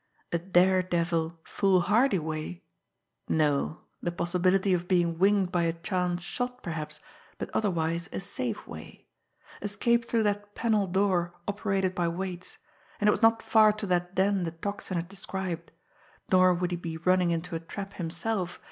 [0.31, 2.63] a daredevil, foolhardy way?...
[3.29, 6.99] no, the possibility of being winged by a chance shot, perhaps,
[7.37, 9.05] but otherwise a safe way...
[9.61, 12.57] escape through that panel door operated by weights...
[12.99, 15.71] and it was not far to that den the Tocsin had described...
[16.31, 18.59] nor would he be running into a trap himself